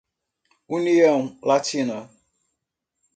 [0.67, 2.09] União Latina